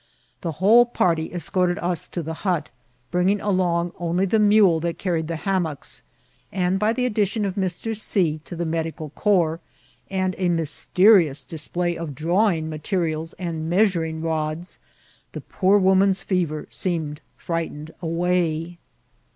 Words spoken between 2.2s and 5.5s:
tha hut, bringing alcmg only the mule that carried the